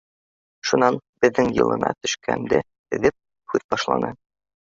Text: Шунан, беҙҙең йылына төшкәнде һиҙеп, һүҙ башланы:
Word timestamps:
Шунан, 0.69 0.95
беҙҙең 1.25 1.51
йылына 1.57 1.91
төшкәнде 2.07 2.61
һиҙеп, 2.95 3.17
һүҙ 3.53 3.67
башланы: 3.75 4.13